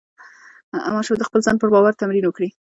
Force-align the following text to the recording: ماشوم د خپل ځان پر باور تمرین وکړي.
ماشوم 0.95 1.15
د 1.17 1.23
خپل 1.27 1.39
ځان 1.45 1.55
پر 1.59 1.67
باور 1.73 1.93
تمرین 2.01 2.23
وکړي. 2.25 2.49